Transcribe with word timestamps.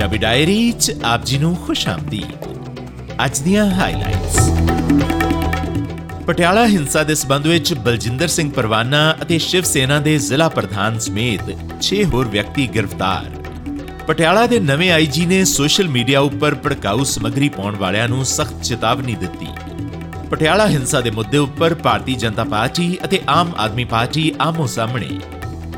Punjabi 0.00 0.18
diary 0.18 0.72
'ਚ 0.72 0.92
ਆਪ 1.04 1.24
ਜੀ 1.24 1.38
ਨੂੰ 1.38 1.54
ਖੁਸ਼ 1.56 1.86
ਆਮਦੀਦ। 1.88 2.44
ਅੱਜ 3.24 3.38
ਦੀਆਂ 3.38 3.64
ਹਾਈਲਾਈਟਸ 3.70 4.36
ਪਟਿਆਲਾ 6.26 6.66
ਹਿੰਸਾ 6.66 7.02
ਦੇ 7.02 7.14
ਸਬੰਧ 7.14 7.46
ਵਿੱਚ 7.46 7.72
ਬਲਜਿੰਦਰ 7.74 8.28
ਸਿੰਘ 8.28 8.50
ਪਰਵਾਨਾ 8.50 9.00
ਅਤੇ 9.22 9.38
ਸ਼ਿਵ 9.38 9.62
ਸੇਨਾ 9.62 9.98
ਦੇ 10.00 10.16
ਜ਼ਿਲ੍ਹਾ 10.18 10.48
ਪ੍ਰਧਾਨ 10.48 10.98
ਸਮੇਤ 10.98 11.50
6 11.80 11.98
ਹੋਰ 12.04 12.28
ਵਿਅਕਤੀ 12.28 12.66
ਗ੍ਰਿਫਤਾਰ। 12.76 13.26
ਪਟਿਆਲਾ 14.06 14.46
ਦੇ 14.46 14.60
ਨਵੇਂ 14.60 14.90
ਆਈਜੀ 14.90 15.26
ਨੇ 15.26 15.44
ਸੋਸ਼ਲ 15.44 15.88
ਮੀਡੀਆ 15.88 16.20
ਉੱਪਰ 16.20 16.54
ਭੜਕਾਊ 16.54 17.04
ਸਮੱਗਰੀ 17.04 17.48
ਪਾਉਣ 17.48 17.76
ਵਾਲਿਆਂ 17.76 18.08
ਨੂੰ 18.08 18.24
ਸਖਤ 18.24 18.62
ਚੇਤਾਵਨੀ 18.62 19.14
ਦਿੱਤੀ। 19.14 19.48
ਪਟਿਆਲਾ 20.30 20.68
ਹਿੰਸਾ 20.68 21.00
ਦੇ 21.00 21.10
ਮੁੱਦੇ 21.10 21.38
ਉੱਪਰ 21.38 21.74
ਭਾਰਤੀ 21.74 22.14
ਜਨਤਾ 22.14 22.44
ਪਾਰਟੀ 22.44 22.96
ਅਤੇ 23.04 23.20
ਆਮ 23.28 23.52
ਆਦਮੀ 23.58 23.84
ਪਾਰਟੀ 23.84 24.32
ਆਮੋ 24.40 24.66
ਸਾਹਮਣੇ 24.66 25.10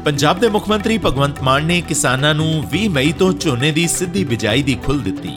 ਪੰਜਾਬ 0.04 0.38
ਦੇ 0.38 0.48
ਮੁੱਖ 0.48 0.68
ਮੰਤਰੀ 0.68 0.98
ਭਗਵੰਤ 0.98 1.42
ਮਾਨ 1.42 1.64
ਨੇ 1.64 1.80
ਕਿਸਾਨਾਂ 1.80 2.34
ਨੂੰ 2.34 2.64
20 2.72 2.88
ਮਈ 2.88 3.12
ਤੋਂ 3.12 3.32
ਝੋਨੇ 3.32 3.72
ਦੀ 3.72 3.88
ਸਿੱਧੀ 3.88 4.24
ਬਿਜਾਈ 4.24 4.62
ਦੀ 4.62 4.74
ਖੁੱਲ੍ਹ 4.74 5.02
ਦਿੱਤੀ। 5.02 5.36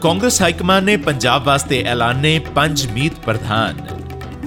ਕਾਂਗਰਸ 0.00 0.42
ਹਾਈਕਮਾਨ 0.42 0.84
ਨੇ 0.84 0.96
ਪੰਜਾਬ 0.96 1.44
ਵਾਸਤੇ 1.44 1.82
ਐਲਾਨੇ 1.82 2.38
ਪੰਜ 2.38 2.86
ਮੀਤ 2.86 3.12
ਪ੍ਰਧਾਨ। 3.24 3.80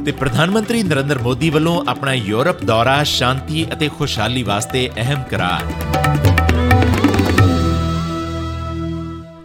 ਤੇ 0.06 0.12
ਪ੍ਰਧਾਨ 0.12 0.52
ਮੰਤਰੀ 0.52 0.84
ਨਰਿੰਦਰ 0.84 1.20
ਮੋਦੀ 1.20 1.50
ਵੱਲੋਂ 1.50 1.86
ਆਪਣਾ 1.88 2.14
ਯੂਰਪ 2.14 2.64
ਦੌਰਾ 2.64 3.04
ਸ਼ਾਂਤੀ 3.04 3.66
ਅਤੇ 3.74 3.90
ਖੁਸ਼ਹਾਲੀ 3.90 4.44
ਵਾਸਤੇ 4.44 4.90
ਅਹਿਮ 4.98 5.24
ਕਰਾਰ। 5.24 5.62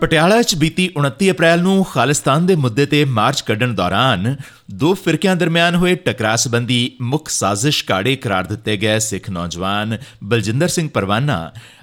ਪਟਿਆਲਾ 0.05 0.41
'ਚ 0.43 0.55
ਬੀਤੀ 0.55 0.89
29 1.01 1.31
ਅਪ੍ਰੈਲ 1.31 1.61
ਨੂੰ 1.63 1.85
ਖਾਲਿਸਤਾਨ 1.85 2.47
ਦੇ 2.47 2.55
ਮੁੱਦੇ 2.55 2.85
ਤੇ 2.87 3.05
ਮਾਰਚ 3.09 3.41
ਕੱਢਣ 3.41 3.73
ਦੌਰਾਨ 3.75 4.35
ਦੋ 4.71 4.93
ਫਿਰਕਿਆਂ 4.95 5.37
ਦਰਮਿਆਨ 5.37 5.75
ਹੋਏ 5.75 5.95
ਟਕਰਾਅ 5.95 6.37
ਸੰਬੰਧੀ 6.37 6.97
ਮੁੱਖ 7.03 7.29
ਸਾਜ਼ਿਸ਼ 7.29 7.85
ਕਾੜੇ 7.85 8.15
ਕਰਾਰ 8.17 8.45
ਦਿੱਤੇ 8.45 8.77
ਗਏ 8.77 8.99
ਸਿੱਖ 8.99 9.31
ਨੌਜਵਾਨ 9.31 9.97
ਬਲਜਿੰਦਰ 10.25 10.69
ਸਿੰਘ 10.69 10.89
ਪਰਵਾਨਾ 10.95 11.39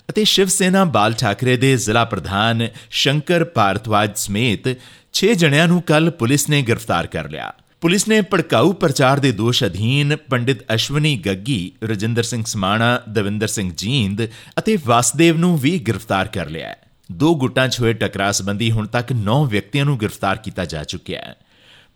ਅਤੇ 0.09 0.23
ਸ਼ਿਵ 0.23 0.47
ਸੇਨਾ 0.47 0.83
ਬਾਲ 0.85 1.13
ਠਾਕਰੇ 1.13 1.55
ਦੇ 1.57 1.75
ਜ਼ਿਲ੍ਹਾ 1.77 2.03
ਪ੍ਰਧਾਨ 2.05 2.67
ਸ਼ੰਕਰ 2.99 3.43
ਭਾਰਤਵਾਜ 3.55 4.11
ਸਮੇਤ 4.17 4.69
6 5.13 5.33
ਜਣਿਆਂ 5.35 5.67
ਨੂੰ 5.67 5.81
ਕੱਲ 5.81 6.11
ਪੁਲਿਸ 6.21 6.47
ਨੇ 6.49 6.61
ਗ੍ਰਿਫਤਾਰ 6.61 7.07
ਕਰ 7.07 7.29
ਲਿਆ। 7.29 7.51
ਪੁਲਿਸ 7.81 8.07
ਨੇ 8.07 8.21
ਭੜਕਾਊ 8.21 8.71
ਪ੍ਰਚਾਰ 8.73 9.19
ਦੇ 9.19 9.31
ਦੋਸ਼ 9.31 9.63
ਅਧੀਨ 9.63 10.15
ਪੰਡਿਤ 10.29 10.63
ਅਸ਼ਵਨੀ 10.75 11.15
ਗੱਗੀ, 11.25 11.59
ਰਜਿੰਦਰ 11.83 12.23
ਸਿੰਘ 12.23 12.43
ਸਮਾਣਾ, 12.45 12.91
ਦਵਿੰਦਰ 13.09 13.47
ਸਿੰਘ 13.47 13.71
ਜੀਂਦ 13.77 14.25
ਅਤੇ 14.59 14.77
ਵਾਸਦੇਵ 14.85 15.37
ਨੂੰ 15.37 15.57
ਵੀ 15.57 15.77
ਗ੍ਰਿਫਤਾਰ 15.79 16.27
ਕਰ 16.27 16.49
ਲਿਆ 16.49 16.69
ਹੈ। 16.69 16.90
ਦੋ 17.11 17.35
ਗੁੱਟਾਂ 17.35 17.67
'ਚ 17.67 17.79
ਹੋਏ 17.79 17.93
ਟਕਰਾਅ 17.93 18.31
ਸੰਬੰਧੀ 18.31 18.71
ਹੁਣ 18.71 18.87
ਤੱਕ 18.87 19.13
9 19.13 19.45
ਵਿਅਕਤੀਆਂ 19.45 19.85
ਨੂੰ 19.85 19.97
ਗ੍ਰਿਫਤਾਰ 19.99 20.35
ਕੀਤਾ 20.35 20.65
ਜਾ 20.65 20.83
ਚੁੱਕਿਆ 20.83 21.19
ਹੈ। 21.19 21.35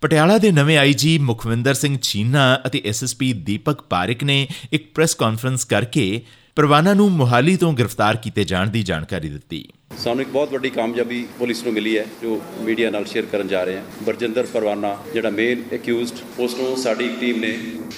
ਪਟਿਆਲਾ 0.02 0.38
ਦੇ 0.38 0.52
ਨਵੇਂ 0.52 0.78
ਆਈਜੀ 0.78 1.18
ਮੁਖਵਿੰਦਰ 1.18 1.74
ਸਿੰਘ 1.74 1.98
ਚੀਨਾ 2.02 2.60
ਅਤੇ 2.66 2.82
ਐਸਐਸਪੀ 2.86 3.34
ਦੀਪਕ 3.34 3.82
ਪਾਰਿਕ 3.82 4.24
ਨੇ 4.24 4.48
ਇੱਕ 4.72 4.94
ਪ੍ਰੈਸ 4.94 5.16
ਕਾਨਫਰੰਸ 5.16 5.66
ਕਰਕੇ 5.66 6.22
ਪਰਵਾਨਾ 6.56 6.94
ਨੂੰ 6.94 7.12
ਮੁਹਾਲੀ 7.12 7.58
ਤੋਂ 7.58 7.74
ਗ੍ਰਿਫਤਾਰ 7.74 8.16
ਕੀਤੇ 8.16 8.44
ਜਾਣ 8.44 8.70
ਦੀ 8.70 8.84
ਜਾਣਕਾਰੀ 8.84 9.30
ਦਿੱਤੀ। 9.30 9.68
ਸਾਨੂੰ 9.98 10.22
ਇੱਕ 10.22 10.30
ਬਹੁਤ 10.30 10.52
ਵੱਡੀ 10.54 10.70
ਕਾਮਯਾਬੀ 10.70 11.26
ਪੁਲਿਸ 11.40 11.64
ਨੂੰ 11.64 11.74
ਮਿਲੀ 11.74 11.98
ਹੈ, 11.98 12.06
ਜੋ 12.22 12.40
ਮੀਡੀਆ 12.62 12.90
ਨਾਲ 12.90 13.06
ਸ਼ੇਅਰ 13.06 13.26
ਕਰਨ 13.26 13.48
ਜਾ 13.48 13.64
ਰਹੇ 13.64 13.78
ਹਾਂ। 13.78 14.04
ਬਰਜਿੰਦਰ 14.04 14.46
ਪਰਵਾਨਾ, 14.54 14.96
ਜਿਹੜਾ 15.14 15.30
ਮੇਨ 15.30 15.64
ਅਕਿਊਜ਼ਡ 15.76 16.18
ਉਸ 16.40 16.56
ਨੂੰ 16.56 16.76
ਸਾਡੀ 16.78 17.10
ਟੀਮ 17.20 17.40
ਨੇ 17.40 17.58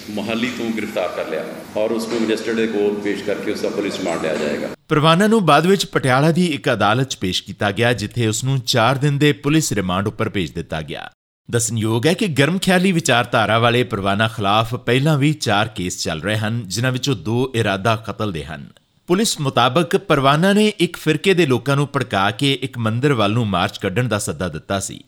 ਮੁਹਾਲੀ 0.09 0.51
ਤੋਂ 0.57 0.69
ਗ੍ਰਿਫਤਾਰ 0.77 1.09
ਕਰ 1.15 1.29
ਲਿਆ 1.29 1.43
ਔਰ 1.77 1.91
ਉਸ 1.91 2.07
ਨੂੰ 2.07 2.21
ਮਿਨਿਸਟਰ 2.21 2.53
ਦੇ 2.53 2.67
ਕੋਲ 2.67 2.95
ਪੇਸ਼ 3.03 3.23
ਕਰਕੇ 3.23 3.51
ਉਸ 3.51 3.61
ਦਾ 3.61 3.69
ਪੁਲਿਸ 3.69 3.99
ਰਿਮਾਂਡ 3.99 4.21
ਲਿਆ 4.21 4.35
ਜਾਏਗਾ। 4.35 4.69
ਪਰਵਾਨਾ 4.87 5.27
ਨੂੰ 5.27 5.45
ਬਾਅਦ 5.45 5.65
ਵਿੱਚ 5.65 5.85
ਪਟਿਆਲਾ 5.85 6.31
ਦੀ 6.31 6.45
ਇੱਕ 6.45 6.71
ਅਦਾਲਤ 6.73 7.09
'ਚ 7.09 7.17
ਪੇਸ਼ 7.17 7.43
ਕੀਤਾ 7.43 7.71
ਗਿਆ, 7.71 7.93
ਜਿੱਥੇ 7.93 8.27
ਉਸ 8.27 8.43
ਨੂੰ 8.43 8.59
4 8.59 8.97
ਦਿਨ 8.97 9.17
ਦੇ 9.17 9.31
ਪੁਲਿਸ 9.33 9.71
ਰਿਮਾਂਡ 9.73 10.07
ਉੱਪਰ 10.07 10.29
ਭੇਜ 10.29 10.51
ਦਿੱਤਾ 10.51 10.81
ਗਿਆ। 10.81 11.09
ਦੱਸਣਯੋਗ 11.49 12.05
ਹੈ 12.07 12.13
ਕਿ 12.13 12.27
ਗਰਮ 12.27 12.57
ਖਿਆਲੀ 12.59 12.91
ਵਿਚਾਰਧਾਰਾ 12.91 13.59
ਵਾਲੇ 13.59 13.83
ਪਰਵਾਨਾ 13.83 14.27
ਖਿਲਾਫ 14.27 14.75
ਪਹਿਲਾਂ 14.75 15.17
ਵੀ 15.17 15.33
4 15.33 15.67
ਕੇਸ 15.67 16.03
ਚੱਲ 16.03 16.21
ਰਹੇ 16.21 16.37
ਹਨ, 16.37 16.63
ਜਿਨ੍ਹਾਂ 16.67 16.91
ਵਿੱਚੋਂ 16.91 17.15
2 17.15 17.51
ਇਰਾਦਾ 17.55 17.95
ਕਤਲ 18.07 18.31
ਦੇ 18.31 18.43
ਹਨ। 18.45 18.67
ਪੁਲਿਸ 19.07 19.39
ਮੁਤਾਬਕ 19.39 19.97
ਪਰਵਾਨਾ 19.97 20.53
ਨੇ 20.53 20.73
ਇੱਕ 20.79 20.97
ਫਿਰਕੇ 20.97 21.33
ਦੇ 21.33 21.45
ਲੋਕਾਂ 21.45 21.75
ਨੂੰ 21.75 21.87
ਭੜਕਾ 21.95 22.31
ਕੇ 22.31 22.53
ਇੱਕ 22.61 22.77
ਮੰਦਿਰ 22.77 23.13
ਵੱਲ 23.13 23.31
ਨੂੰ 23.31 23.47
ਮਾਰਚ 23.47 23.77
ਕੱਢਣ 23.77 24.07
ਦਾ 24.07 24.19
ਸੱਦਾ 24.19 24.47
ਦਿੱਤਾ 24.47 24.79
ਸੀ। 24.79 25.03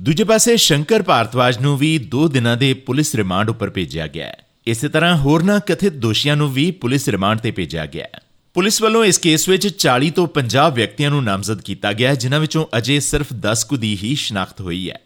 ਦੂਜੇ 0.00 0.24
ਪਾਸੇ 0.24 0.56
ਸ਼ੰਕਰ 0.56 1.02
ਭਾਰਤਵਾਜ 1.02 1.58
ਨੂੰ 1.58 1.78
ਵੀ 1.78 2.08
2 2.16 2.28
ਦਿਨਾਂ 2.28 2.56
ਦੇ 2.56 2.74
ਪੁਲਿਸ 2.74 3.14
ਰਿਮਾਂਡ 3.14 3.50
ਉੱਪਰ 3.50 3.70
ਭੇਜਿਆ 3.70 4.06
ਗਿਆ 4.06 4.26
ਹੈ। 4.26 4.44
ਇਸੇ 4.66 4.88
ਤਰ੍ਹਾਂ 4.88 5.16
ਹੋਰਨਾਂ 5.16 5.60
ਕਥਿਤ 5.60 5.92
ਦੋਸ਼ੀਆਂ 5.92 6.36
ਨੂੰ 6.36 6.52
ਵੀ 6.52 6.70
ਪੁਲਿਸ 6.70 7.08
ਰਿਮਾਂਡ 7.08 7.38
ਤੇ 7.38 7.50
ਭੇਜਿਆ 7.50 7.86
ਗਿਆ 7.86 8.04
ਹੈ। 8.04 8.20
ਪੁਲਿਸ 8.54 8.82
ਵੱਲੋਂ 8.82 9.04
ਇਸ 9.04 9.18
ਕੇਸ 9.18 9.48
ਵਿੱਚ 9.48 9.68
40 9.68 10.10
ਤੋਂ 10.10 10.28
50 10.34 10.70
ਵਿਅਕਤੀਆਂ 10.70 11.10
ਨੂੰ 11.10 11.24
ਨਾਮਜ਼ਦ 11.24 11.62
ਕੀਤਾ 11.62 11.92
ਗਿਆ 11.92 12.14
ਜਿਨ੍ਹਾਂ 12.14 12.40
ਵਿੱਚੋਂ 12.40 12.66
ਅਜੇ 12.78 13.00
ਸਿਰਫ 13.00 13.26
10 13.32 13.64
ਕੁ 13.64 13.76
ਦੀ 13.76 13.98
ਹੀ 14.02 14.14
ਸ਼ਨਾਖਤ 14.14 14.60
ਹੋਈ 14.60 14.90
ਹੈ। 14.90 15.00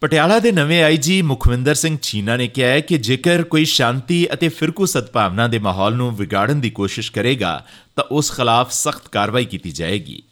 ਪਟਿਆਲਾ 0.00 0.38
ਦੇ 0.38 0.52
ਨਵੇਂ 0.52 0.82
ਆਈਜੀ 0.84 1.22
ਮੁਖਵਿੰਦਰ 1.22 1.74
ਸਿੰਘ 1.74 1.98
ਚੀਨਾ 2.02 2.36
ਨੇ 2.36 2.48
ਕਿਹਾ 2.48 2.68
ਹੈ 2.68 2.80
ਕਿ 2.80 2.98
ਜੇਕਰ 2.98 3.42
ਕੋਈ 3.42 3.64
ਸ਼ਾਂਤੀ 3.64 4.28
ਅਤੇ 4.32 4.48
ਫਿਰਕੂ 4.48 4.86
ਸਦਭਾਵਨਾ 4.86 5.48
ਦੇ 5.48 5.58
ਮਾਹੌਲ 5.58 5.94
ਨੂੰ 5.94 6.16
ਵਿਗਾੜਨ 6.16 6.60
ਦੀ 6.60 6.70
ਕੋਸ਼ਿਸ਼ 6.70 7.12
ਕਰੇਗਾ, 7.12 7.64
ਤਾਂ 7.96 8.04
ਉਸ 8.10 8.32
ਖਿਲਾਫ 8.32 8.72
ਸਖਤ 8.72 9.08
ਕਾਰਵਾਈ 9.08 9.44
ਕੀਤੀ 9.44 9.70
ਜਾਏਗੀ। 9.70 10.22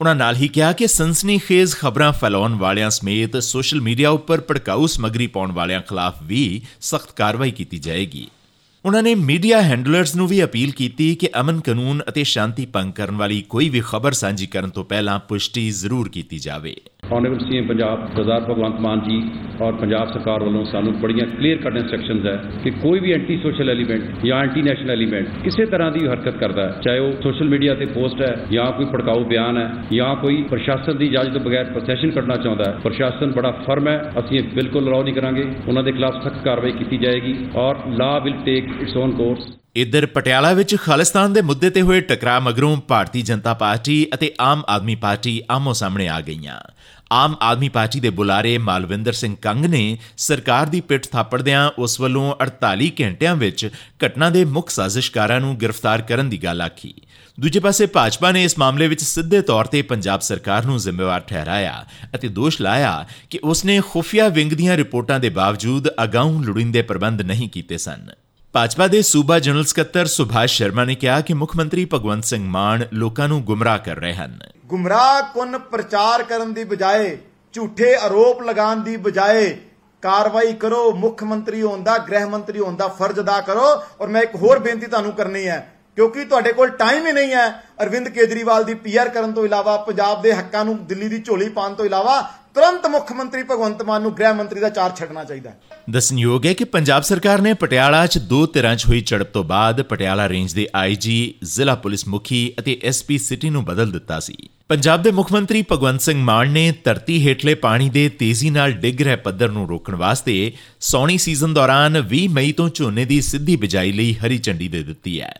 ਉਹਨਾਂ 0.00 0.14
ਨਾਲ 0.14 0.36
ਹੀ 0.36 0.48
ਕਿਹਾ 0.48 0.72
ਕਿ 0.72 0.86
ਸਨਸਨੀਖੇਜ਼ 0.86 1.76
ਖਬਰਾਂ 1.76 2.12
ਫੈਲਾਉਣ 2.12 2.54
ਵਾਲਿਆਂ 2.54 2.90
ਸਮੇਤ 2.90 3.36
ਸੋਸ਼ਲ 3.36 3.80
ਮੀਡੀਆ 3.80 4.10
ਉੱਪਰ 4.10 4.40
ਭੜਕਾਊ 4.40 4.86
ਸਮੱਗਰੀ 4.86 5.26
ਪਾਉਣ 5.26 5.52
ਵਾਲਿਆਂ 5.52 5.80
ਖਿਲਾਫ 5.80 6.14
ਵੀ 6.22 6.62
ਸਖਤ 6.80 7.12
ਕਾਰਵਾਈ 7.12 7.50
ਕੀਤੀ 7.50 7.78
ਜਾਏਗੀ। 7.78 8.28
ਉਹਨਾਂ 8.84 9.02
ਨੇ 9.02 9.14
ਮੀਡੀਆ 9.14 9.60
ਹੈਂਡਲਰਸ 9.62 10.14
ਨੂੰ 10.16 10.26
ਵੀ 10.28 10.42
ਅਪੀਲ 10.44 10.70
ਕੀਤੀ 10.70 11.14
ਕਿ 11.14 11.28
ਅਮਨ 11.40 11.60
ਕਾਨੂੰਨ 11.60 12.02
ਅਤੇ 12.08 12.24
ਸ਼ਾਂਤੀ 12.24 12.66
ਭੰਗ 12.66 12.92
ਕਰਨ 12.92 13.16
ਵਾਲੀ 13.16 13.40
ਕੋਈ 13.48 13.68
ਵੀ 13.68 13.80
ਖਬਰ 13.84 14.12
ਸਾਂਝੀ 14.12 14.46
ਕਰਨ 14.46 14.70
ਤੋਂ 14.70 14.84
ਪਹਿਲਾਂ 14.84 15.18
ਪੁਸ਼ਟੀ 15.28 15.68
ਜ਼ਰੂਰ 15.70 16.08
ਕੀਤੀ 16.08 16.38
ਜਾਵੇ। 16.38 16.74
ਆਨਰੇਬਲ 17.12 17.38
ਸੀਐਮ 17.38 17.66
ਪੰਜਾਬ 17.68 18.06
ਸਰਦਾਰ 18.14 18.44
ਭਗਵੰਤ 18.44 18.80
ਮਾਨ 18.80 19.00
ਜੀ 19.00 19.18
ਔਰ 19.60 19.72
ਪੰਜਾਬ 19.72 20.12
ਸਰਕਾਰ 20.12 20.42
ਵੱਲੋਂ 20.44 20.64
ਸਾਨੂੰ 20.64 20.92
ਬੜੀਆਂ 21.00 21.26
ਕਲੀਅਰ 21.28 21.58
ਕੱਟ 21.58 21.76
ਇਨਸਟਰਕਸ਼ਨਸ 21.76 22.26
ਹੈ 22.26 22.36
ਕਿ 22.64 22.70
ਕੋਈ 22.82 23.00
ਵੀ 23.00 23.12
ਐਂਟੀ 23.12 23.36
ਸੋਸ਼ਲ 23.36 23.70
ਐਲੀਮੈਂਟ 23.70 24.24
ਜਾਂ 24.24 24.40
ਐਂਟੀ 24.42 24.62
ਨੈਸ਼ਨਲ 24.62 24.90
ਐਲੀਮੈਂਟ 24.90 25.28
ਕਿਸੇ 25.44 25.66
ਤਰ੍ਹਾਂ 25.66 25.90
ਦੀ 25.92 26.06
ਹਰਕਤ 26.06 26.36
ਕਰਦਾ 26.36 26.62
ਹੈ, 26.62 26.80
ਚਾਹੇ 26.82 26.98
ਉਹ 26.98 27.12
ਸੋਸ਼ਲ 27.22 27.48
ਮੀਡੀਆ 27.48 27.74
ਤੇ 27.74 27.86
ਪੋਸਟ 27.94 28.22
ਹੈ 28.22 28.34
ਜਾਂ 28.52 28.70
ਕੋਈ 28.72 28.86
ਭੜਕਾਊ 28.92 29.24
ਬਿਆਨ 29.24 29.58
ਹੈ 29.58 29.68
ਜਾਂ 29.92 30.14
ਕੋਈ 30.16 30.42
ਪ੍ਰਸ਼ਾਸਨ 30.50 30.98
ਦੀ 30.98 31.06
ਇਜਾਜ਼ਤ 31.06 31.32
ਤੋਂ 31.32 31.40
ਬਗੈਰ 31.40 31.64
ਪ੍ਰੋਸੈਸ਼ਨ 31.64 32.10
ਕਰਨਾ 32.10 32.36
ਚਾਹੁੰਦਾ 32.36 32.70
ਹੈ, 32.70 32.78
ਪ੍ਰਸ਼ਾਸਨ 32.82 33.32
ਬੜਾ 33.32 33.50
ਫਰਮ 33.66 33.88
ਹੈ, 33.88 33.98
ਅਸੀਂ 34.18 34.38
ਇਹ 34.38 34.54
ਬਿਲਕੁਲ 34.54 34.88
ਅਲਾਉ 34.88 35.02
ਨਹੀਂ 35.02 35.14
ਕਰਾਂਗੇ, 35.14 35.44
ਉਹਨਾਂ 35.68 35.82
ਦੇ 35.82 35.92
ਖਿਲਾਫ 35.92 36.22
ਸਖਤ 36.24 36.44
ਕਾਰਵਾਈ 36.44 36.72
ਕੀਤੀ 36.72 36.98
ਜਾਏਗੀ 36.98 37.34
ਔਰ 37.56 37.76
law 37.98 38.18
will 38.18 38.34
take 38.44 38.68
its 38.80 38.96
own 38.96 39.10
course 39.12 39.46
ਇਧਰ 39.78 40.06
ਪਟਿਆਲਾ 40.06 40.52
ਵਿੱਚ 40.52 40.76
ਖਾਲਿਸਤਾਨ 40.76 41.32
ਦੇ 41.32 41.40
ਮੁੱਦੇ 41.40 41.70
ਤੇ 41.70 41.82
ਹੋਏ 41.82 42.00
ਟਕਰਾਅ 42.00 42.40
ਮਗਰੋਂ 42.40 42.76
ਭਾਰਤੀ 42.76 43.22
ਜਨਤਾ 43.22 43.54
ਪਾਰਟੀ 43.54 44.06
ਅਤੇ 44.14 44.32
ਆਮ 44.40 44.62
ਆਦਮੀ 44.68 44.94
ਪਾਰਟੀ 44.94 45.42
ਆਮੋ 45.50 45.72
ਸਾਹਮਣੇ 45.72 46.08
ਆ 46.08 46.20
ਗਈਆਂ। 46.20 46.60
ਆਮ 47.12 47.36
ਆਦਮੀ 47.42 47.68
ਪਾਰਟੀ 47.68 48.00
ਦੇ 48.00 48.10
ਬੁਲਾਰੇ 48.10 48.58
ਮਾਲਵਿੰਦਰ 48.58 49.12
ਸਿੰਘ 49.12 49.36
ਕੰਗ 49.42 49.64
ਨੇ 49.64 49.98
ਸਰਕਾਰ 50.16 50.66
ਦੀ 50.66 50.80
ਪਿੱਠ 50.80 51.06
ਥਾਪੜਦਿਆਂ 51.06 51.70
ਉਸ 51.78 52.00
ਵੱਲੋਂ 52.00 52.34
48 52.44 52.90
ਘੰਟਿਆਂ 53.00 53.36
ਵਿੱਚ 53.36 53.68
ਘਟਨਾ 54.06 54.30
ਦੇ 54.30 54.44
ਮੁੱਖ 54.44 54.70
ਸਾਜ਼ਿਸ਼ਕਾਰਾਂ 54.70 55.40
ਨੂੰ 55.40 55.56
ਗ੍ਰਿਫਤਾਰ 55.56 56.02
ਕਰਨ 56.02 56.28
ਦੀ 56.28 56.44
ਗੱਲ 56.44 56.62
ਆਖੀ। 56.62 56.94
ਦੂਜੇ 57.40 57.60
ਪਾਸੇ 57.60 57.86
ਭਾਜਪਾ 57.86 58.32
ਨੇ 58.32 58.44
ਇਸ 58.44 58.58
ਮਾਮਲੇ 58.58 58.88
ਵਿੱਚ 58.88 59.02
ਸਿੱਧੇ 59.02 59.42
ਤੌਰ 59.42 59.64
ਤੇ 59.64 59.82
ਪੰਜਾਬ 59.82 60.20
ਸਰਕਾਰ 60.20 60.64
ਨੂੰ 60.64 60.78
ਜ਼ਿੰਮੇਵਾਰ 60.78 61.20
ਠਹਿਰਾਇਆ 61.20 61.86
ਅਤੇ 62.14 62.28
ਦੋਸ਼ 62.28 62.62
ਲਾਇਆ 62.62 63.06
ਕਿ 63.30 63.40
ਉਸ 63.44 63.64
ਨੇ 63.64 63.80
ਖੁਫੀਆ 63.80 64.28
ਵਿੰਗ 64.28 64.52
ਦੀਆਂ 64.52 64.76
ਰਿਪੋਰਟਾਂ 64.76 65.20
ਦੇ 65.20 65.28
ਬਾਵਜੂਦ 65.28 65.88
ਅਗਾਊਂ 66.02 66.44
ਲੁੜਿੰਦੇ 66.44 66.82
ਪ੍ਰਬੰਧ 66.82 67.22
ਨਹੀਂ 67.22 67.48
ਕੀਤੇ 67.48 67.78
ਸਨ। 67.78 68.10
ਭਾਜਪਾ 68.54 68.86
ਦੇ 68.86 69.00
ਸੂਬਾ 69.02 69.38
ਜਨਰਲ 69.38 69.64
ਸਕੱਤਰ 69.64 70.06
ਸੁਭਾਸ਼ 70.06 70.52
ਸ਼ਰਮਾ 70.52 70.84
ਨੇ 70.84 70.94
ਕਿਹਾ 70.94 71.20
ਕਿ 71.20 71.34
ਮੁੱਖ 71.34 71.56
ਮੰਤਰੀ 71.56 71.84
ਭਗਵੰਤ 71.84 72.24
ਸਿੰਘ 72.24 72.44
ਮਾਨ 72.44 72.84
ਲੋਕਾਂ 72.92 73.26
ਨੂੰ 73.28 73.42
ਗੁੰਮਰਾਹ 73.42 73.78
ਕਰ 73.78 73.96
ਰਹੇ 73.96 74.14
ਹਨ। 74.14 74.38
ਗੁੰਮਰਾਹ 74.66 75.22
ਕੁਨ 75.34 75.58
ਪ੍ਰਚਾਰ 75.58 76.22
ਕਰਨ 76.22 76.54
ਦੀ 76.54 76.64
ਬਜਾਏ, 76.64 77.18
ਝੂਠੇ 77.54 77.94
ਆਰੋਪ 77.94 78.42
ਲਗਾਉਣ 78.42 78.80
ਦੀ 78.80 78.96
ਬਜਾਏ 78.96 79.56
ਕਾਰਵਾਈ 80.02 80.52
ਕਰੋ, 80.52 80.92
ਮੁੱਖ 80.92 81.22
ਮੰਤਰੀ 81.24 81.62
ਹੋਣ 81.62 81.82
ਦਾ, 81.82 81.98
ਗ੍ਰਹਿ 81.98 82.24
ਮੰਤਰੀ 82.24 82.58
ਹੋਣ 82.58 82.76
ਦਾ 82.76 82.88
ਫਰਜ਼ 82.88 83.20
ਅਦਾ 83.20 83.40
ਕਰੋ। 83.40 83.66
ਔਰ 84.00 84.08
ਮੈਂ 84.08 84.22
ਇੱਕ 84.22 84.34
ਹੋਰ 84.36 84.58
ਬੇਨਤੀ 84.58 84.86
ਤੁਹਾਨੂੰ 84.86 85.12
ਕਰਨੀ 85.12 85.46
ਹੈ, 85.46 85.60
ਕਿਉਂਕਿ 85.96 86.24
ਤੁਹਾਡੇ 86.24 86.52
ਕੋਲ 86.52 86.68
ਟਾਈਮ 86.78 87.06
ਹੀ 87.06 87.12
ਨਹੀਂ 87.12 87.32
ਹੈ। 87.32 87.48
ਅਰਵਿੰਦ 87.82 88.08
ਕੇਜਰੀਵਾਲ 88.08 88.64
ਦੀ 88.64 88.74
ਪੀਆਰ 88.76 89.08
ਕਰਨ 89.08 89.32
ਤੋਂ 89.32 89.44
ਇਲਾਵਾ, 89.44 89.76
ਪੰਜਾਬ 89.76 90.22
ਦੇ 90.22 90.32
ਹੱਕਾਂ 90.32 90.64
ਨੂੰ 90.64 90.84
ਦਿੱਲੀ 90.86 91.08
ਦੀ 91.08 91.22
ਝੋਲੀ 91.22 91.48
ਪਾਉਣ 91.50 91.74
ਤੋਂ 91.74 91.86
ਇਲਾਵਾ 91.86 92.20
ਤੁਰੰਤ 92.58 92.86
ਮੁੱਖ 92.86 93.10
ਮੰਤਰੀ 93.12 93.42
ਭਗਵੰਤ 93.42 93.82
ਮਾਨ 93.82 94.02
ਨੂੰ 94.02 94.10
ਗ੍ਰਹਿ 94.18 94.32
ਮੰਤਰੀ 94.34 94.60
ਦਾ 94.60 94.68
ਚਾਰ 94.68 94.92
ਛੱਡਣਾ 94.96 95.22
ਚਾਹੀਦਾ 95.24 95.50
ਹੈ। 95.50 95.76
ਦੱਸਣਯੋਗ 95.90 96.46
ਹੈ 96.46 96.52
ਕਿ 96.52 96.64
ਪੰਜਾਬ 96.64 97.02
ਸਰਕਾਰ 97.02 97.40
ਨੇ 97.40 97.52
ਪਟਿਆਲਾ 97.54 98.06
'ਚ 98.06 98.18
ਦੋ 98.30 98.44
ਧਿਰਾਂ 98.46 98.74
'ਚ 98.76 98.86
ਹੋਈ 98.86 99.00
ਝੜਪ 99.00 99.28
ਤੋਂ 99.32 99.42
ਬਾਅਦ 99.44 99.82
ਪਟਿਆਲਾ 99.82 100.28
ਰੇਂਜ 100.28 100.54
ਦੇ 100.54 100.66
ਆਈਜੀ 100.74 101.34
ਜ਼ਿਲ੍ਹਾ 101.44 101.74
ਪੁਲਿਸ 101.74 102.06
ਮੁਖੀ 102.08 102.40
ਅਤੇ 102.58 102.76
ਐਸਪੀ 102.84 103.18
ਸਿਟੀ 103.18 103.50
ਨੂੰ 103.50 103.64
ਬਦਲ 103.64 103.90
ਦਿੱਤਾ 103.90 104.18
ਸੀ। 104.20 104.36
ਪੰਜਾਬ 104.68 105.02
ਦੇ 105.02 105.10
ਮੁੱਖ 105.10 105.32
ਮੰਤਰੀ 105.32 105.64
ਭਗਵੰਤ 105.72 106.00
ਸਿੰਘ 106.00 106.18
ਮਾਨ 106.22 106.50
ਨੇ 106.50 106.72
ਧਰਤੀ 106.84 107.26
ਹੇਠਲੇ 107.26 107.54
ਪਾਣੀ 107.54 107.88
ਦੇ 107.90 108.08
ਤੇਜ਼ੀ 108.18 108.50
ਨਾਲ 108.50 108.72
ਡਿੱਗ 108.72 109.02
ਰਹੇ 109.02 109.16
ਪੱਧਰ 109.16 109.50
ਨੂੰ 109.50 109.68
ਰੋਕਣ 109.68 109.94
ਵਾਸਤੇ 109.96 110.52
ਸੌਣੀ 110.80 111.18
ਸੀਜ਼ਨ 111.18 111.54
ਦੌਰਾਨ 111.54 112.02
20 112.10 112.26
ਮਈ 112.30 112.52
ਤੋਂ 112.52 112.68
ਝੋਨੇ 112.74 113.04
ਦੀ 113.04 113.20
ਸਿੱਧੀ 113.20 113.56
ਬਿਜਾਈ 113.56 113.92
ਲਈ 113.92 114.12
ਹਰੀ 114.14 114.38
ਝੰਡੀ 114.38 114.68
ਦੇ 114.68 114.82
ਦਿੱਤੀ 114.82 115.20
ਹੈ। 115.20 115.34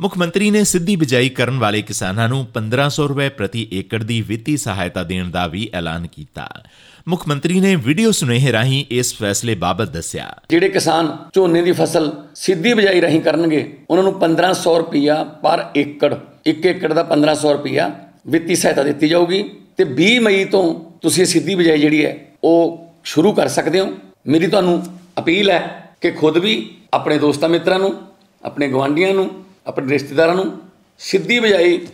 ਮੁੱਖ 0.00 0.16
ਮੰਤਰੀ 0.18 0.50
ਨੇ 0.50 0.62
ਸਿੱਧੀ 0.64 0.94
ਬਿਜਾਈ 0.96 1.28
ਕਰਨ 1.28 1.58
ਵਾਲੇ 1.58 1.80
ਕਿਸਾਨਾਂ 1.82 2.28
ਨੂੰ 2.28 2.38
1500 2.52 3.06
ਰੁਪਏ 3.08 3.28
ਪ੍ਰਤੀ 3.28 3.66
ਏਕੜ 3.72 4.02
ਦੀ 4.02 4.20
ਵਿੱਤੀ 4.20 4.56
ਸਹਾਇਤਾ 4.56 5.02
ਦੇਣ 5.02 5.30
ਦਾ 5.30 5.46
ਵੀ 5.46 5.68
ਐਲਾਨ 5.74 6.06
ਕੀਤਾ। 6.06 6.46
ਮੁੱਖ 7.08 7.26
ਮੰਤਰੀ 7.28 7.60
ਨੇ 7.60 7.74
ਵੀਡੀਓ 7.76 8.10
ਸੁਨੇਹੇ 8.10 8.52
ਰਾਹੀਂ 8.52 8.84
ਇਸ 8.90 9.12
ਫੈਸਲੇ 9.14 9.54
ਬਾਬਤ 9.54 9.90
ਦੱਸਿਆ। 9.90 10.24
ਜਿਹੜੇ 10.50 10.68
ਕਿਸਾਨ 10.68 11.10
ਝੋਨੇ 11.34 11.62
ਦੀ 11.62 11.72
ਫਸਲ 11.72 12.10
ਸਿੱਧੀ 12.34 12.72
ਬਿਜਾਈ 12.74 13.00
ਰਾਹੀਂ 13.00 13.20
ਕਰਨਗੇ, 13.20 13.60
ਉਹਨਾਂ 13.90 14.04
ਨੂੰ 14.04 14.12
1500 14.14 14.76
ਰੁਪਇਆ 14.78 15.22
ਪਰ 15.42 15.64
ਏਕੜ, 15.76 16.14
ਇੱਕ 16.46 16.66
ਏਕੜ 16.66 16.92
ਦਾ 16.92 17.02
1500 17.02 17.52
ਰੁਪਇਆ 17.52 17.90
ਵਿੱਤੀ 18.26 18.56
ਸਹਾਇਤਾ 18.56 18.82
ਦਿੱਤੀ 18.82 19.08
ਜਾਊਗੀ 19.08 19.42
ਤੇ 19.76 19.84
20 20.00 20.18
ਮਈ 20.20 20.44
ਤੋਂ 20.44 20.64
ਤੁਸੀਂ 21.02 21.26
ਸਿੱਧੀ 21.26 21.54
ਬਿਜਾਈ 21.54 21.80
ਜਿਹੜੀ 21.80 22.04
ਹੈ, 22.04 22.16
ਉਹ 22.44 22.88
ਸ਼ੁਰੂ 23.04 23.32
ਕਰ 23.32 23.48
ਸਕਦੇ 23.48 23.80
ਹੋ। 23.80 23.92
ਮੇਰੀ 24.26 24.46
ਤੁਹਾਨੂੰ 24.46 24.82
ਅਪੀਲ 25.18 25.50
ਹੈ 25.50 25.60
ਕਿ 26.00 26.10
ਖੁਦ 26.10 26.38
ਵੀ 26.38 26.56
ਆਪਣੇ 26.94 27.18
ਦੋਸਤਾਂ 27.18 27.48
ਮਿੱਤਰਾਂ 27.48 27.78
ਨੂੰ, 27.78 27.94
ਆਪਣੇ 28.42 28.68
ਗਵਾਂਢੀਆਂ 28.68 29.14
ਨੂੰ 29.14 29.30
ਆਪਣੇ 29.66 29.92
ਰਿਸ਼ਤੇਦਾਰਾਂ 29.92 30.34
ਨੂੰ 30.34 30.60
ਸਿੱਧੀ 30.98 31.40
ਬਿਜਾਈ 31.40 31.86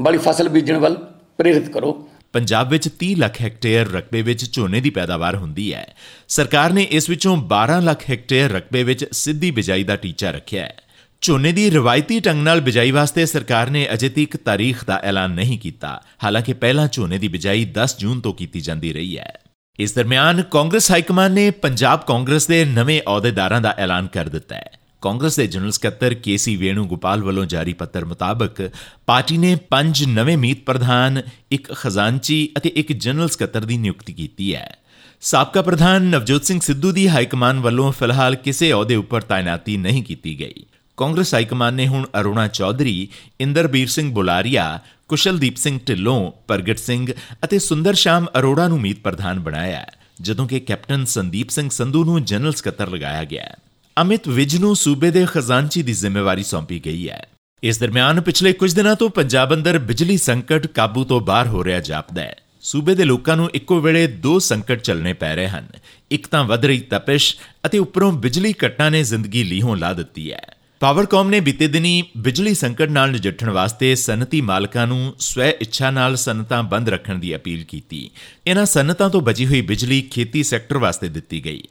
ਵਾਲੀ 0.00 0.18
ਫਸਲ 0.18 0.48
ਬੀਜਣ 0.48 0.76
ਵੱਲ 0.76 0.94
ਪ੍ਰੇਰਿਤ 1.38 1.68
ਕਰੋ। 1.68 2.08
ਪੰਜਾਬ 2.32 2.68
ਵਿੱਚ 2.68 2.88
30 2.88 3.14
ਲੱਖ 3.14 3.40
ਹੈਕਟੇਅਰ 3.40 3.86
ਰਕਬੇ 3.86 4.22
ਵਿੱਚ 4.22 4.52
ਝੋਨੇ 4.52 4.80
ਦੀ 4.80 4.90
ਪੈਦਾਵਾਰ 4.90 5.36
ਹੁੰਦੀ 5.36 5.74
ਹੈ। 5.74 5.94
ਸਰਕਾਰ 6.28 6.72
ਨੇ 6.72 6.82
ਇਸ 6.82 7.10
ਵਿੱਚੋਂ 7.10 7.36
12 7.36 7.80
ਲੱਖ 7.80 8.10
ਹੈਕਟੇਅਰ 8.10 8.50
ਰਕਬੇ 8.50 8.82
ਵਿੱਚ 8.82 9.04
ਸਿੱਧੀ 9.12 9.50
ਬਿਜਾਈ 9.50 9.84
ਦਾ 9.84 9.96
ਟੀਚਾ 9.96 10.30
ਰੱਖਿਆ 10.30 10.62
ਹੈ। 10.62 10.76
ਝੋਨੇ 11.20 11.52
ਦੀ 11.52 11.70
ਰਵਾਇਤੀ 11.70 12.20
ਢੰਗ 12.20 12.42
ਨਾਲ 12.42 12.60
ਬਿਜਾਈ 12.60 12.90
ਵਾਸਤੇ 12.90 13.26
ਸਰਕਾਰ 13.26 13.70
ਨੇ 13.70 13.88
ਅਜੇ 13.92 14.08
ਤੱਕ 14.08 14.36
ਤਾਰੀਖ 14.36 14.84
ਦਾ 14.84 15.00
ਐਲਾਨ 15.04 15.30
ਨਹੀਂ 15.30 15.58
ਕੀਤਾ। 15.58 16.02
ਹਾਲਾਂਕਿ 16.24 16.52
ਪਹਿਲਾਂ 16.52 16.88
ਝੋਨੇ 16.92 17.18
ਦੀ 17.18 17.28
ਬਿਜਾਈ 17.28 17.64
10 17.64 17.98
ਜੂਨ 17.98 18.20
ਤੋਂ 18.20 18.34
ਕੀਤੀ 18.34 18.60
ਜਾਂਦੀ 18.60 18.92
ਰਹੀ 18.92 19.18
ਹੈ। 19.18 19.38
ਇਸ 19.80 19.94
ਦਰਮਿਆਨ 19.94 20.42
ਕਾਂਗਰਸ 20.42 20.90
ਹਾਈਕਮਾਨ 20.90 21.32
ਨੇ 21.32 21.50
ਪੰਜਾਬ 21.50 22.00
ਕਾਂਗਰਸ 22.06 22.46
ਦੇ 22.46 22.64
ਨਵੇਂ 22.64 23.00
ਅਹੁਦੇਦਾਰਾਂ 23.06 23.60
ਦਾ 23.60 23.74
ਐਲਾਨ 23.78 24.06
ਕਰ 24.06 24.28
ਦਿੱਤਾ 24.28 24.56
ਹੈ। 24.56 24.70
ਕਾਂਗਰਸ 25.04 25.36
ਦੇ 25.36 25.46
ਜਨਰਲ 25.46 25.70
ਸਕੱਤਰ 25.70 26.14
ਕੇਸੀ 26.14 26.56
ਵੇਣੂ 26.56 26.84
ਗੋਪਾਲ 26.84 27.22
ਵੱਲੋਂ 27.22 27.44
ਜਾਰੀ 27.44 27.72
ਪੱਤਰ 27.72 28.04
ਮੁਤਾਬਕ 28.04 28.70
ਪਾਰਟੀ 29.06 29.36
ਨੇ 29.38 29.54
ਪੰਜ 29.70 30.02
ਨਵੇਂ 30.04 30.36
ਮੀਤ 30.38 30.62
ਪ੍ਰਧਾਨ, 30.64 31.22
ਇੱਕ 31.52 31.72
ਖਜ਼ਾਨਚੀ 31.72 32.48
ਅਤੇ 32.58 32.72
ਇੱਕ 32.74 32.92
ਜਨਰਲ 32.92 33.28
ਸਕੱਤਰ 33.28 33.64
ਦੀ 33.64 33.76
ਨਿਯੁਕਤੀ 33.78 34.12
ਕੀਤੀ 34.12 34.54
ਹੈ। 34.54 34.76
ਸਾਬਕਾ 35.20 35.62
ਪ੍ਰਧਾਨ 35.62 36.02
ਨਵਜੋਤ 36.02 36.44
ਸਿੰਘ 36.44 36.60
ਸਿੱਧੂ 36.60 36.92
ਦੀ 36.92 37.08
ਹਾਈਕਮਾਨ 37.08 37.60
ਵੱਲੋਂ 37.60 37.90
ਫਿਲਹਾਲ 37.92 38.34
ਕਿਸੇ 38.36 38.72
ਅਹੁਦੇ 38.72 38.96
ਉੱਪਰ 38.96 39.20
ਤਾਇਨਾਤੀ 39.20 39.76
ਨਹੀਂ 39.76 40.02
ਕੀਤੀ 40.04 40.38
ਗਈ। 40.40 40.64
ਕਾਂਗਰਸ 40.96 41.34
ਹਾਈਕਮਾਨ 41.34 41.74
ਨੇ 41.74 41.86
ਹੁਣ 41.86 42.06
ਅਰੁਣਾ 42.20 42.46
ਚੌਧਰੀ, 42.48 43.08
ਇੰਦਰਬੀਰ 43.40 43.88
ਸਿੰਘ 43.88 44.10
ਬੁਲਾਰੀਆ, 44.12 44.80
ਕੁਸ਼ਲਦੀਪ 45.08 45.56
ਸਿੰਘ 45.56 45.78
ਢਿੱਲੋਂ, 45.88 46.32
ਪ੍ਰਗਟ 46.48 46.78
ਸਿੰਘ 46.78 47.12
ਅਤੇ 47.44 47.58
ਸੁੰਦਰ 47.58 47.94
ਸ਼ਾਮ 47.94 48.26
ਅਰੋੜਾ 48.38 48.68
ਨੂੰ 48.68 48.80
ਮੀਤ 48.80 49.00
ਪ੍ਰਧਾਨ 49.00 49.40
ਬਣਾਇਆ 49.40 49.76
ਹੈ, 49.76 49.86
ਜਦੋਂ 50.20 50.48
ਕਿ 50.48 50.60
ਕੈਪਟਨ 50.60 51.04
ਸੰਦੀਪ 51.04 51.48
ਸਿੰਘ 51.48 51.70
ਸੰਧੂ 51.70 52.04
ਨੂੰ 52.04 52.24
ਜਨਰਲ 52.24 52.52
ਸਕੱਤਰ 52.52 52.90
ਲਗਾਇਆ 52.90 53.24
ਗਿਆ 53.24 53.42
ਹੈ। 53.42 53.56
ਅਮਿਤ 54.02 54.28
ਵਿਜ 54.28 54.56
ਨੂੰ 54.56 54.76
ਸੂਬੇ 54.76 55.10
ਦੇ 55.10 55.26
ਖਜ਼ਾਨਚੀ 55.32 55.82
ਦੀ 55.82 55.92
ਜ਼ਿੰਮੇਵਾਰੀ 55.92 56.42
ਸੌਂਪੀ 56.42 56.80
ਗਈ 56.84 57.08
ਹੈ। 57.08 57.28
ਇਸ 57.62 57.78
ਦਰਮਿਆਨ 57.78 58.20
ਪਿਛਲੇ 58.20 58.52
ਕੁਝ 58.52 58.74
ਦਿਨਾਂ 58.74 58.96
ਤੋਂ 58.96 59.10
ਪੰਜਾਬ 59.10 59.54
ਅੰਦਰ 59.54 59.78
ਬਿਜਲੀ 59.78 60.16
ਸੰਕਟ 60.16 60.66
ਕਾਬੂ 60.66 61.04
ਤੋਂ 61.04 61.20
ਬਾਹਰ 61.20 61.46
ਹੋ 61.46 61.64
ਰਿਹਾ 61.64 61.80
ਜਾਪਦਾ 61.80 62.22
ਹੈ। 62.22 62.36
ਸੂਬੇ 62.60 62.94
ਦੇ 62.94 63.04
ਲੋਕਾਂ 63.04 63.36
ਨੂੰ 63.36 63.50
ਇੱਕੋ 63.54 63.80
ਵੇਲੇ 63.80 64.06
ਦੋ 64.06 64.38
ਸੰਕਟ 64.38 64.80
ਚੱਲਣੇ 64.80 65.12
ਪੈ 65.12 65.36
ਰਹੇ 65.36 65.48
ਹਨ। 65.48 65.66
ਇੱਕ 66.10 66.26
ਤਾਂ 66.26 66.44
ਵਧ 66.44 66.64
ਰਹੀ 66.64 66.80
ਤਪਸ਼ 66.80 67.36
ਅਤੇ 67.66 67.78
ਉੱਪਰੋਂ 67.78 68.12
ਬਿਜਲੀ 68.12 68.52
ਕੱਟਾਂ 68.52 68.90
ਨੇ 68.90 69.02
ਜ਼ਿੰਦਗੀ 69.02 69.44
ਲੀਹੋਂ 69.44 69.76
ਲਾ 69.76 69.92
ਦਿੱਤੀ 69.92 70.32
ਹੈ। 70.32 70.56
ਪਾਵਰਕਾਮ 70.80 71.28
ਨੇ 71.28 71.40
ਬੀਤੇ 71.40 71.66
ਦਿਨੀ 71.66 72.04
ਬਿਜਲੀ 72.16 72.54
ਸੰਕਟ 72.54 72.88
ਨਾਲ 72.88 73.10
ਨਜਿੱਠਣ 73.10 73.50
ਵਾਸਤੇ 73.50 73.94
ਸਨਅਤੀ 73.94 74.40
ਮਾਲਕਾਂ 74.40 74.86
ਨੂੰ 74.86 75.14
ਸਵੈ 75.18 75.52
ਇੱਛਾ 75.60 75.90
ਨਾਲ 75.90 76.16
ਸਨਅਤਾਂ 76.16 76.62
ਬੰਦ 76.62 76.88
ਰੱਖਣ 76.88 77.18
ਦੀ 77.18 77.36
ਅਪੀਲ 77.36 77.64
ਕੀਤੀ। 77.64 78.10
ਇਹਨਾਂ 78.46 78.66
ਸਨਅਤਾਂ 78.66 79.10
ਤੋਂ 79.10 79.20
ਬਚੀ 79.20 79.46
ਹੋਈ 79.46 79.60
ਬਿਜਲੀ 79.60 80.02
ਖੇਤੀ 80.02 80.42
ਸੈਕਟਰ 80.42 80.78
ਵਾਸਤੇ 80.78 81.08
ਦਿੱਤੀ 81.08 81.44
ਗਈ। 81.44 81.62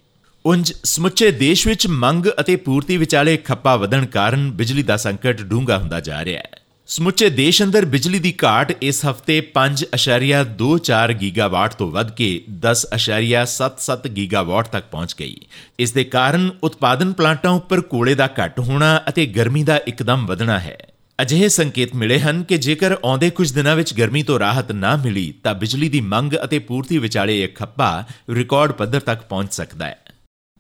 ਉੰਜ 0.46 0.74
ਸਮੁੱਚੇ 0.84 1.32
ਦੇਸ਼ 1.32 1.68
ਵਿੱਚ 1.68 1.88
ਮੰਗ 1.88 2.26
ਅਤੇ 2.40 2.56
ਪੂਰਤੀ 2.56 2.98
ਵਿਚਾਲੇ 2.98 3.38
ਖੱਪਾ 3.38 3.76
ਵਧਣ 3.76 4.06
ਕਾਰਨ 4.06 4.52
ਬਿਜਲੀ 4.52 4.84
ਦਾ 4.84 4.98
ਸੰਕਟ 4.98 5.42
ਡੂੰਘਾ 5.42 5.78
ਹੁੰਦਾ 5.78 6.00
ਜਾ 6.00 6.26
ਰਿਹਾ 6.26 6.40
ਹੈ। 6.40 6.60
ਸਮੁੱਚੇ 6.88 7.30
ਦੇਸ਼ 7.30 7.64
ਅੰਦਰ 7.64 7.86
ਬਿਜਲੀ 7.86 8.20
ਦੀ 8.20 8.34
ਘਾਟ 8.44 8.72
ਇਸ 8.82 9.06
ਹਫ਼ਤੇ 9.06 9.40
5.24 9.54 11.14
ਗੀਗਾਵਾਟ 11.14 11.74
ਤੋਂ 11.74 11.92
ਵੱਧ 11.92 12.12
ਕੇ 12.12 12.44
10.77 12.60 14.10
ਗੀਗਾਵਾਟ 14.10 14.68
ਤੱਕ 14.68 14.86
ਪਹੁੰਚ 14.92 15.16
ਗਈ। 15.20 15.36
ਇਸ 15.80 15.92
ਦੇ 15.92 16.04
ਕਾਰਨ 16.04 16.52
ਉਤਪਾਦਨ 16.64 17.14
ਪਲਾਂਟਾਂ 17.14 17.52
ਉੱਪਰ 17.52 17.82
ਕੋਲੇ 17.82 18.16
ਦਾ 18.16 18.30
ਘਟ 18.40 18.60
ਹੋਣਾ 18.60 19.02
ਅਤੇ 19.10 19.26
ਗਰਮੀ 19.26 19.64
ਦਾ 19.64 19.80
ਇੱਕਦਮ 19.88 20.26
ਵਧਣਾ 20.26 20.60
ਹੈ। 20.60 20.78
ਅਜਿਹੇ 21.22 21.48
ਸੰਕੇਤ 21.48 21.96
ਮਿਲੇ 21.96 22.20
ਹਨ 22.20 22.44
ਕਿ 22.44 22.58
ਜੇਕਰ 22.58 22.98
ਆਉਂਦੇ 23.06 23.30
ਕੁਝ 23.30 23.52
ਦਿਨਾਂ 23.52 23.76
ਵਿੱਚ 23.76 23.94
ਗਰਮੀ 23.94 24.24
ਤੋਂ 24.24 24.40
ਰਾਹਤ 24.40 24.72
ਨਾ 24.72 24.96
ਮਿਲੀ 24.96 25.34
ਤਾਂ 25.44 25.54
ਬਿਜਲੀ 25.56 25.90
ਦੀ 25.90 26.02
ਮੰਗ 26.02 26.34
ਅਤੇ 26.44 26.60
ਪੂਰਤੀ 26.60 26.98
ਵਿਚਾਲੇ 26.98 27.44
ਇੱਕ 27.44 27.56
ਖੱਪਾ 27.56 28.04
ਰਿਕਾਰਡ 28.30 28.72
ਪੱਧਰ 28.72 29.00
ਤੱਕ 29.00 29.22
ਪਹੁੰਚ 29.22 29.54
ਸਕਦਾ 29.54 29.86
ਹੈ। 29.86 30.03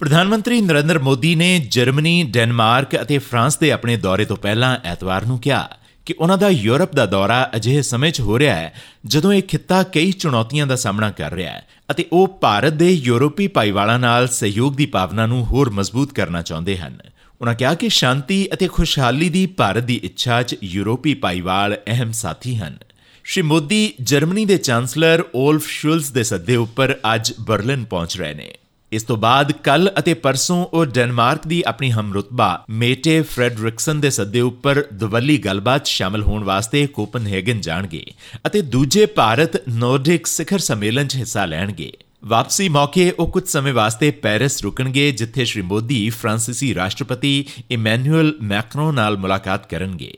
ਪ੍ਰਧਾਨ 0.03 0.27
ਮੰਤਰੀ 0.27 0.59
ਨਰਿੰਦਰ 0.61 0.97
ਮੋਦੀ 0.99 1.33
ਨੇ 1.35 1.59
ਜਰਮਨੀ, 1.59 2.23
ਡੈਨਮਾਰਕ 2.23 2.95
ਅਤੇ 3.01 3.17
ਫਰਾਂਸ 3.17 3.57
ਦੇ 3.57 3.71
ਆਪਣੇ 3.71 3.95
ਦੌਰੇ 3.97 4.25
ਤੋਂ 4.25 4.35
ਪਹਿਲਾਂ 4.37 4.77
ਐਤਵਾਰ 4.83 5.25
ਨੂੰ 5.25 5.37
ਕਿਹਾ 5.39 5.69
ਕਿ 6.05 6.13
ਉਹਨਾਂ 6.19 6.37
ਦਾ 6.37 6.49
ਯੂਰਪ 6.49 6.95
ਦਾ 6.95 7.05
ਦੌਰਾ 7.05 7.37
ਅਜਿਹੇ 7.55 7.81
ਸਮੇਂ 7.81 8.11
'ਚ 8.11 8.21
ਹੋ 8.21 8.39
ਰਿਹਾ 8.39 8.55
ਹੈ 8.55 8.73
ਜਦੋਂ 9.05 9.33
ਇਹ 9.33 9.41
ਖਿੱਤਾ 9.41 9.83
ਕਈ 9.83 10.11
ਚੁਣੌਤੀਆਂ 10.11 10.67
ਦਾ 10.67 10.75
ਸਾਹਮਣਾ 10.75 11.09
ਕਰ 11.11 11.31
ਰਿਹਾ 11.31 11.51
ਹੈ 11.51 11.67
ਅਤੇ 11.91 12.05
ਉਹ 12.11 12.27
ਭਾਰਤ 12.41 12.73
ਦੇ 12.73 12.89
ਯੂਰੋਪੀ 12.91 13.47
ਭਾਈਵਾਲਾਂ 13.47 13.99
ਨਾਲ 13.99 14.27
ਸਹਿਯੋਗ 14.27 14.75
ਦੀ 14.75 14.85
ਭਾਵਨਾ 14.85 15.25
ਨੂੰ 15.25 15.45
ਹੋਰ 15.45 15.69
ਮਜ਼ਬੂਤ 15.69 16.13
ਕਰਨਾ 16.13 16.41
ਚਾਹੁੰਦੇ 16.41 16.77
ਹਨ। 16.77 16.97
ਉਹਨਾਂ 17.41 17.53
ਕਿਹਾ 17.55 17.73
ਕਿ 17.73 17.89
ਸ਼ਾਂਤੀ 17.89 18.47
ਅਤੇ 18.53 18.67
ਖੁਸ਼ਹਾਲੀ 18.67 19.29
ਦੀ 19.29 19.45
ਭਾਰਤ 19.45 19.83
ਦੀ 19.83 19.99
ਇੱਛਾ 20.03 20.41
'ਚ 20.43 20.55
ਯੂਰੋਪੀ 20.63 21.13
ਭਾਈਵਾਲ 21.13 21.77
ਅਹਿਮ 21.87 22.11
ਸਾਥੀ 22.11 22.55
ਹਨ। 22.55 22.77
ਸ਼੍ਰੀ 23.23 23.41
ਮੋਦੀ 23.41 23.93
ਜਰਮਨੀ 24.01 24.45
ਦੇ 24.45 24.57
ਚਾਂਸਲਰ 24.57 25.23
올ਫ 25.35 25.67
ਸ਼ੁਲਜ਼ 25.67 26.11
ਦੇ 26.13 26.23
ਸੱਦੇ 26.23 26.55
ਉੱਪਰ 26.55 26.95
ਅੱਜ 27.15 27.33
ਬਰਲਿਨ 27.41 27.85
ਪਹੁੰਚ 27.85 28.17
ਰਹੇ 28.17 28.33
ਨੇ। 28.33 28.53
ਇਸ 28.93 29.03
ਤੋਂ 29.03 29.17
ਬਾਅਦ 29.17 29.51
ਕੱਲ 29.51 29.89
ਅਤੇ 29.99 30.13
ਪਰਸੋਂ 30.13 30.65
ਉਹ 30.65 30.85
ਡੈਨਮਾਰਕ 30.85 31.47
ਦੀ 31.47 31.63
ਆਪਣੀ 31.67 31.91
ਹਮਰੁਤਬਾ 31.91 32.65
ਮੇਟੇ 32.69 33.21
ਫ੍ਰੈਡਰਿਕਸਨ 33.21 34.01
ਦੇ 34.01 34.09
ਸੱਦੇ 34.09 34.41
ਉੱਪਰ 34.41 34.83
ਦਵੱਲੀ 34.93 35.37
ਗੱਲਬਾਤ 35.37 35.85
ਸ਼ਾਮਲ 35.85 36.23
ਹੋਣ 36.23 36.43
ਵਾਸਤੇ 36.43 36.87
ਕੋਪਨਹੈਗਨ 36.87 37.61
ਜਾਣਗੇ 37.61 38.05
ਅਤੇ 38.47 38.61
ਦੂਜੇ 38.61 39.05
ਭਾਰਤ 39.05 39.61
ਨੋਰਡਿਕ 39.69 40.27
ਸਿਖਰ 40.27 40.59
ਸੰਮੇਲਨ 40.59 41.07
'ਚ 41.07 41.15
ਹਿੱਸਾ 41.15 41.45
ਲੈਣਗੇ। 41.45 41.91
ਵਾਪਸੀ 42.25 42.69
ਮੌਕੇ 42.69 43.11
ਉਹ 43.19 43.27
ਕੁਝ 43.27 43.47
ਸਮੇਂ 43.47 43.73
ਵਾਸਤੇ 43.73 44.11
ਪੈਰਿਸ 44.11 44.61
ਰੁਕਣਗੇ, 44.63 45.11
ਜਿੱਥੇ 45.11 45.45
ਸ਼੍ਰੀ 45.45 45.61
ਮੋਦੀ 45.61 46.09
ਫ੍ਰਾਂਸੀਸੀ 46.09 46.75
ਰਾਸ਼ਟਰਪਤੀ 46.75 47.45
ਇਮੈਨੂਅਲ 47.71 48.33
ਮੈਕਰੋਨ 48.41 48.95
ਨਾਲ 48.95 49.17
ਮੁਲਾਕਾਤ 49.17 49.69
ਕਰਨਗੇ। 49.69 50.13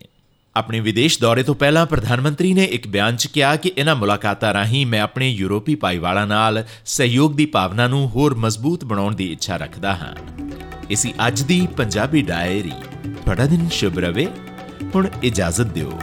ਆਪਣੇ 0.58 0.80
ਵਿਦੇਸ਼ 0.80 1.20
ਦੌਰੇ 1.20 1.44
ਤੋਂ 1.44 1.56
ਪਹਿਲਾਂ 1.56 1.86
ਪ੍ਰਧਾਨ 1.86 2.22
ਮੰਤਰੀ 2.22 2.54
ਨੇ 2.54 2.64
ਇੱਕ 2.64 2.88
ਬਿਆਨ 2.88 3.16
'ਚ 3.16 3.28
ਕਿਹਾ 3.28 3.56
ਕਿ 3.56 3.72
ਇਹਨਾਂ 3.78 3.96
ਮੁਲਾਕਾਤਾਂ 3.96 4.54
ਰਾਹੀਂ 4.54 4.86
ਮੈਂ 4.86 5.02
ਆਪਣੇ 5.02 5.30
ਯੂਰੋਪੀ 5.30 5.76
ਭਾਈਵਾਲਾਂ 5.76 6.28
ਨਾਲ 6.28 6.66
ਸਹਿਯੋਗ 6.86 7.36
ਦੀ 7.36 7.46
ਭਾਵਨਾ 7.46 7.88
ਨੂੰ 7.88 8.10
ਹੋਰ 8.10 8.36
ਮਜ਼ਬੂਤ 8.36 8.86
ਬਣਾਉਣ 8.86 9.16
ਦੀ 9.16 9.32
ਇੱਛਾ 9.32 9.58
ਰੱਖਦਾ 9.58 9.96
ਹਾਂ। 9.96 10.16
ਇਸੀ 10.90 11.14
ਅੱਜ 11.28 11.42
ਦੀ 11.42 11.68
ਪੰਜਾਬੀ 11.78 12.22
ਡਾਇਰੀ। 12.22 12.72
ਤੁਹਾਡਾ 13.10 13.46
ਦਿਨ 13.46 13.70
ਸ਼ੁਭ 13.70 14.00
ਰਵੇ। 14.00 14.28
ਹੁਣ 14.96 15.08
ਇਜਾਜ਼ਤ 15.24 15.66
ਦਿਓ। 15.66 16.00